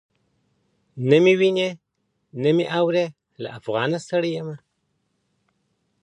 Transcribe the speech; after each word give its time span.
نه 1.09 1.17
مي 1.23 1.33
ویني 1.39 1.69
نه 2.41 2.49
مي 2.57 2.65
اوري 2.79 3.05
له 3.41 3.47
افغانه 3.59 3.97
یمه 4.01 4.03
ستړی. 4.05 4.33